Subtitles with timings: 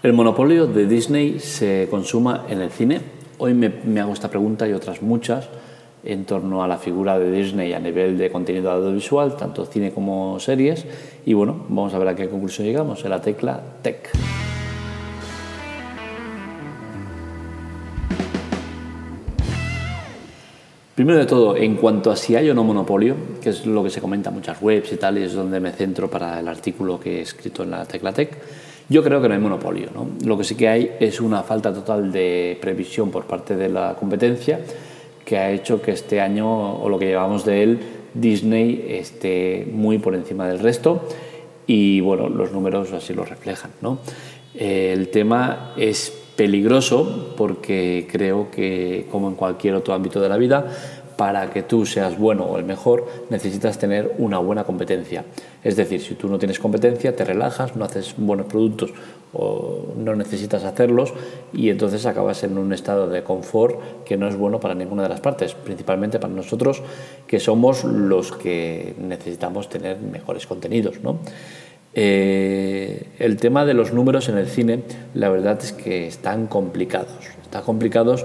[0.00, 3.00] El monopolio de Disney se consuma en el cine.
[3.38, 5.48] Hoy me, hago esta pregunta y otras muchas
[6.04, 10.38] en torno a la figura de Disney a nivel de contenido audiovisual, tanto cine como
[10.38, 10.86] series.
[11.26, 14.08] Y bueno, vamos a ver a qué conclusión llegamos en la tecla Tech.
[20.94, 23.90] Primero de todo, en cuanto a si hay o no monopolio, que es lo que
[23.90, 27.00] se comenta en muchas webs y tal, y es donde me centro para el artículo
[27.00, 28.30] que he escrito en la Tecla Tech,
[28.88, 29.88] yo creo que no hay monopolio.
[29.94, 30.08] ¿no?
[30.24, 33.94] Lo que sí que hay es una falta total de previsión por parte de la
[33.94, 34.60] competencia
[35.24, 37.78] que ha hecho que este año, o lo que llevamos de él,
[38.14, 41.02] Disney esté muy por encima del resto
[41.66, 43.70] y bueno, los números así lo reflejan.
[44.54, 50.66] El tema es peligroso porque creo que, como en cualquier otro ámbito de la vida,
[51.18, 55.24] para que tú seas bueno o el mejor, necesitas tener una buena competencia.
[55.64, 58.92] Es decir, si tú no tienes competencia, te relajas, no haces buenos productos
[59.32, 61.12] o no necesitas hacerlos
[61.52, 65.08] y entonces acabas en un estado de confort que no es bueno para ninguna de
[65.08, 66.82] las partes, principalmente para nosotros
[67.26, 71.02] que somos los que necesitamos tener mejores contenidos.
[71.02, 71.18] ¿no?
[71.94, 77.10] Eh, el tema de los números en el cine, la verdad es que están complicados.
[77.42, 78.24] Están complicados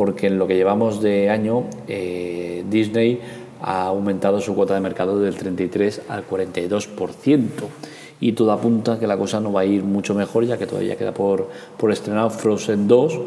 [0.00, 3.20] porque en lo que llevamos de año eh, Disney
[3.60, 7.48] ha aumentado su cuota de mercado del 33 al 42%
[8.18, 10.96] y todo apunta que la cosa no va a ir mucho mejor ya que todavía
[10.96, 13.20] queda por, por estrenar Frozen 2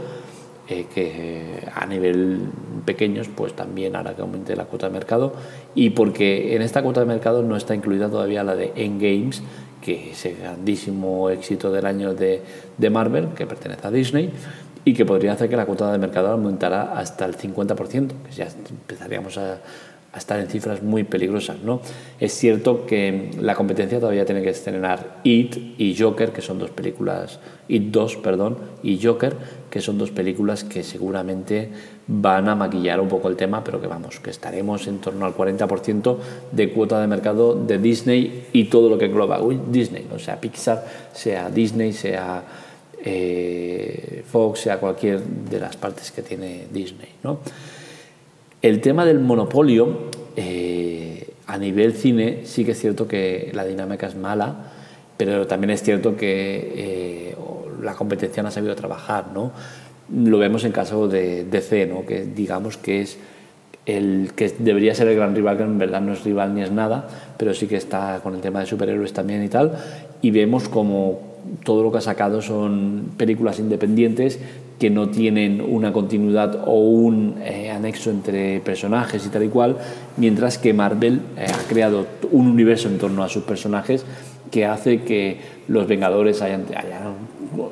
[0.67, 2.39] eh, que a nivel
[2.85, 5.33] pequeños pues también hará que aumente la cuota de mercado.
[5.75, 9.44] Y porque en esta cuota de mercado no está incluida todavía la de Endgames
[9.84, 12.42] que es el grandísimo éxito del año de,
[12.78, 14.31] de Marvel que pertenece a Disney
[14.86, 18.48] y que podría hacer que la cuota de mercado aumentara hasta el 50%, que ya
[18.70, 19.59] empezaríamos a,
[20.16, 21.59] estar en cifras muy peligrosas.
[21.64, 21.81] ¿no?
[22.19, 26.69] Es cierto que la competencia todavía tiene que estrenar It y Joker, que son dos
[26.69, 29.36] películas, It 2, perdón, y Joker,
[29.69, 31.69] que son dos películas que seguramente
[32.07, 35.35] van a maquillar un poco el tema, pero que vamos, que estaremos en torno al
[35.35, 36.18] 40%
[36.51, 39.40] de cuota de mercado de Disney y todo lo que engloba
[39.72, 42.44] Disney, o sea Pixar, sea Disney, sea
[43.03, 47.09] eh, Fox, sea cualquier de las partes que tiene Disney.
[47.24, 47.40] ¿no?
[48.63, 54.07] El tema del monopolio, eh, a nivel cine, sí que es cierto que la dinámica
[54.07, 54.56] es mala,
[55.18, 57.35] pero también es cierto que eh,
[57.81, 59.31] la competencia no ha sabido trabajar.
[59.34, 59.51] ¿no?
[60.16, 62.06] Lo vemos en caso de DC, ¿no?
[62.06, 63.18] que digamos que es
[63.85, 66.72] el que debería ser el gran rival, que en verdad no es rival ni es
[66.72, 69.74] nada, pero sí que está con el tema de superhéroes también y tal,
[70.22, 71.19] y vemos como
[71.66, 74.40] todo lo que ha sacado son películas independientes
[74.83, 79.77] que no tienen una continuidad o un eh, anexo entre personajes y tal y cual,
[80.17, 84.03] mientras que Marvel eh, ha creado un universo en torno a sus personajes
[84.51, 85.38] que hace que
[85.69, 86.66] los Vengadores hayan,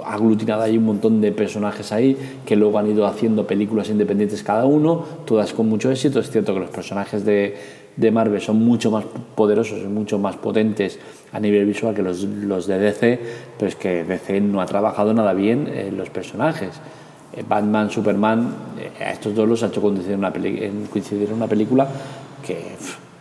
[0.05, 4.65] aglutinado ahí un montón de personajes ahí que luego han ido haciendo películas independientes cada
[4.65, 6.21] uno, todas con mucho éxito.
[6.21, 7.57] Es cierto que los personajes de,
[7.97, 9.03] de Marvel son mucho más
[9.35, 10.97] poderosos y mucho más potentes
[11.33, 13.19] a nivel visual que los, los de DC,
[13.59, 16.79] pero es que DC no ha trabajado nada bien en los personajes.
[17.33, 21.87] Eh, Batman, Superman, eh, a estos dos los ha hecho coincidir en una, película
[22.45, 22.75] que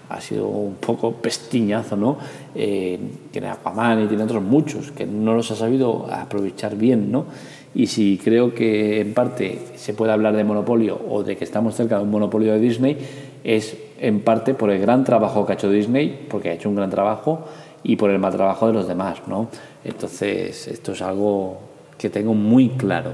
[0.08, 2.18] ha sido un poco pestiñazo, ¿no?
[2.54, 2.98] Eh,
[3.30, 7.26] tiene Aquaman y tiene otros muchos que no los ha sabido aprovechar bien, ¿no?
[7.72, 11.76] Y si creo que en parte se puede hablar de monopolio o de que estamos
[11.76, 12.96] cerca de un monopolio de Disney,
[13.44, 16.74] es en parte por el gran trabajo que ha hecho Disney, porque ha hecho un
[16.74, 17.44] gran trabajo,
[17.84, 19.48] y por el mal trabajo de los demás, ¿no?
[19.84, 21.58] Entonces, esto es algo
[21.96, 23.12] que tengo muy claro.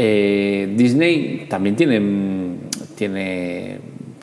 [0.00, 2.00] Eh, Disney también tiene,
[2.94, 3.78] tiene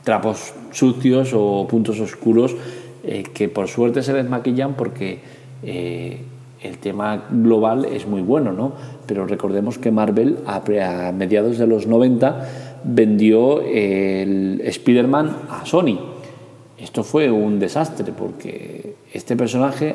[0.05, 2.55] trapos sucios o puntos oscuros
[3.03, 5.19] eh, que por suerte se desmaquillan porque
[5.63, 6.21] eh,
[6.61, 8.71] el tema global es muy bueno, ¿no?
[9.05, 10.61] Pero recordemos que Marvel a,
[11.09, 15.99] a mediados de los 90 vendió el Spider-Man a Sony.
[16.77, 19.93] Esto fue un desastre porque este personaje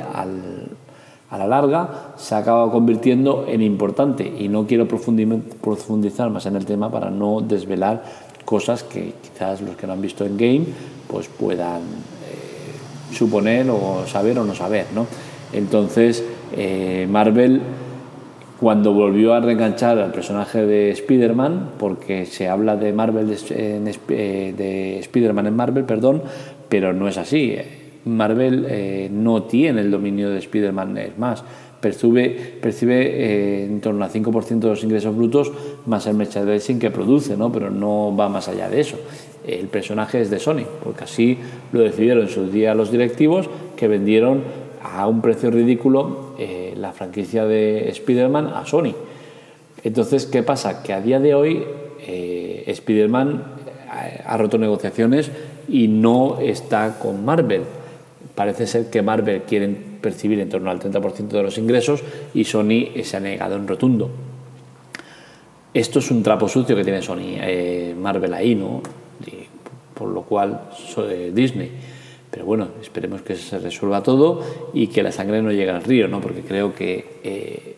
[1.31, 6.57] a la larga se ha acabado convirtiendo en importante y no quiero profundizar más en
[6.57, 8.03] el tema para no desvelar
[8.45, 10.65] cosas que quizás los que no han visto en game
[11.07, 14.87] pues puedan eh, suponer o saber o no saber.
[14.93, 15.07] ¿no?
[15.53, 16.25] Entonces
[16.57, 17.61] eh, Marvel
[18.59, 23.39] cuando volvió a reenganchar al personaje de Spider-Man, porque se habla de Marvel de,
[24.11, 26.23] eh, de Spider-Man en Marvel, perdón,
[26.69, 27.57] pero no es así.
[28.05, 31.45] Marvel eh, no tiene el dominio de Spider-Man, es más,
[31.81, 35.51] percibe, percibe eh, en torno al 5% de los ingresos brutos
[35.87, 37.51] más el merchandising que produce, ¿no?
[37.51, 38.99] pero no va más allá de eso.
[39.47, 41.39] El personaje es de Sony, porque así
[41.73, 44.43] lo decidieron en su día los directivos que vendieron
[44.83, 48.95] a un precio ridículo eh, la franquicia de Spider-Man a Sony.
[49.83, 50.83] Entonces, ¿qué pasa?
[50.83, 51.65] Que a día de hoy
[52.07, 53.61] eh, Spider-Man
[54.25, 55.31] ha roto negociaciones
[55.69, 57.63] y no está con Marvel.
[58.35, 59.69] Parece ser que Marvel quiere
[60.01, 64.11] percibir en torno al 30% de los ingresos y Sony se ha negado en rotundo.
[65.73, 68.83] Esto es un trapo sucio que tiene Sony, eh, Marvel ahí, ¿no?
[69.95, 70.69] por lo cual
[71.09, 71.71] eh, Disney.
[72.31, 74.41] Pero bueno, esperemos que se resuelva todo
[74.73, 76.21] y que la sangre no llegue al río, ¿no?
[76.21, 77.77] Porque creo que eh,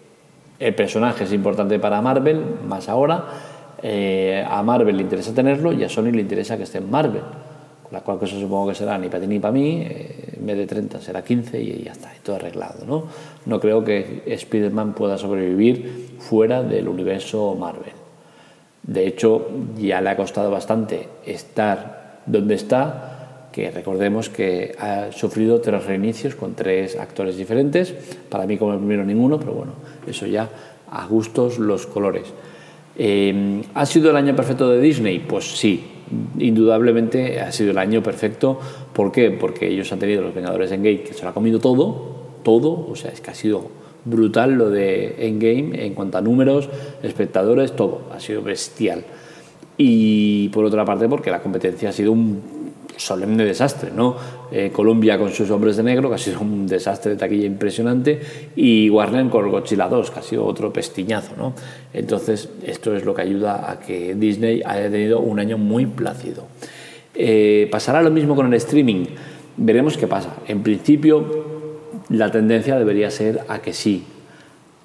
[0.61, 3.25] el personaje es importante para Marvel, más ahora.
[3.83, 7.23] a Marvel le interesa tenerlo y a Sony le interesa que esté en Marvel
[7.93, 10.57] la cual cosa supongo que será ni para ti ni para mí, eh, en vez
[10.57, 12.87] de 30 será 15 y ya está, todo arreglado.
[12.87, 13.05] ¿no?
[13.47, 17.93] no creo que Spider-Man pueda sobrevivir fuera del universo Marvel.
[18.83, 19.47] De hecho,
[19.79, 26.35] ya le ha costado bastante estar donde está, que recordemos que ha sufrido tres reinicios
[26.35, 27.95] con tres actores diferentes,
[28.29, 29.73] para mí como el primero ninguno, pero bueno,
[30.07, 30.49] eso ya
[30.91, 32.33] a gustos los colores.
[32.97, 35.19] Eh, ¿Ha sido el año perfecto de Disney?
[35.21, 35.83] Pues sí,
[36.39, 38.59] indudablemente ha sido el año perfecto.
[38.93, 39.31] ¿Por qué?
[39.31, 42.13] Porque ellos han tenido los Vengadores Endgame que se lo ha comido todo,
[42.43, 46.69] todo, o sea, es que ha sido brutal lo de Endgame en cuanto a números,
[47.03, 49.05] espectadores, todo, ha sido bestial.
[49.77, 52.62] Y por otra parte, porque la competencia ha sido un
[53.05, 54.17] solemne desastre, ¿no?
[54.51, 58.21] Eh, Colombia con sus hombres de negro, que ha sido un desastre de taquilla impresionante,
[58.57, 61.55] y Warner con Godzilla 2, que ha sido otro pestiñazo, ¿no?
[61.93, 66.47] Entonces, esto es lo que ayuda a que Disney haya tenido un año muy plácido.
[67.15, 69.07] Eh, ¿Pasará lo mismo con el streaming?
[69.57, 70.37] Veremos qué pasa.
[70.47, 71.45] En principio,
[72.09, 74.05] la tendencia debería ser a que sí.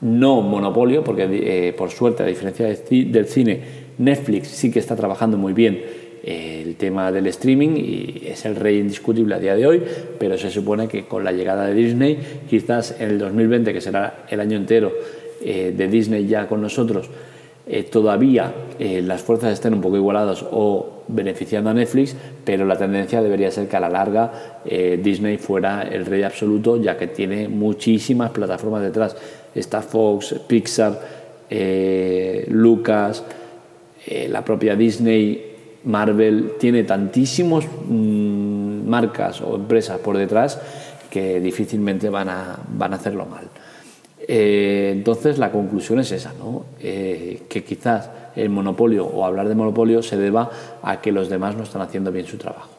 [0.02, 5.38] No monopolio, porque eh, por suerte, a diferencia del cine, Netflix sí que está trabajando
[5.38, 9.84] muy bien el tema del streaming y es el rey indiscutible a día de hoy,
[10.20, 12.20] pero se supone que con la llegada de Disney,
[12.50, 14.92] quizás en el 2020, que será el año entero
[15.42, 17.10] eh, de Disney ya con nosotros,
[17.66, 22.14] eh, todavía eh, las fuerzas estén un poco igualadas o beneficiando a Netflix,
[22.44, 24.60] pero la tendencia debería ser que a la larga
[25.02, 29.16] Disney fuera el rey absoluto, ya que tiene muchísimas plataformas detrás.
[29.56, 31.00] Está Fox, Pixar,
[32.50, 33.24] Lucas,
[34.28, 35.47] la propia Disney
[35.88, 40.60] Marvel tiene tantísimos mm, marcas o empresas por detrás
[41.10, 43.46] que difícilmente van a, van a hacerlo mal.
[44.20, 46.66] Eh, entonces la conclusión es esa, ¿no?
[46.82, 50.50] Eh, que quizás el monopolio o hablar de monopolio se deba
[50.84, 52.70] a que los demás no están haciendo bien su trabajo.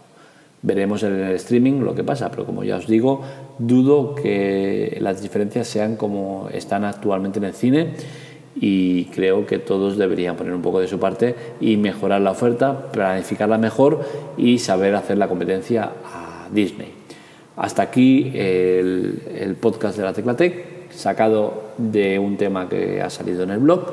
[0.60, 3.22] Veremos en el streaming lo que pasa, pero como ya os digo,
[3.58, 7.94] dudo que las diferencias sean como están actualmente en el cine
[8.60, 12.90] y creo que todos deberían poner un poco de su parte y mejorar la oferta,
[12.92, 14.00] planificarla mejor
[14.36, 16.92] y saber hacer la competencia a Disney.
[17.56, 23.50] Hasta aquí el, podcast de la Teclatec, sacado de un tema que ha salido en
[23.50, 23.92] el blog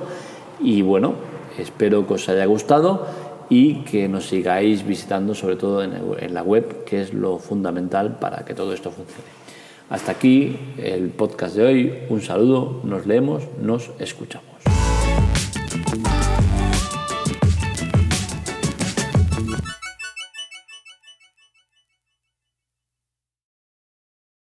[0.62, 1.13] y bueno,
[1.57, 3.07] espero que os haya gustado
[3.50, 8.44] y que nos sigáis visitando sobre todo en la web, que es lo fundamental para
[8.45, 9.45] que todo esto funcione.
[9.89, 11.94] Hasta aquí el podcast de hoy.
[12.09, 14.55] Un saludo, nos leemos, nos escuchamos.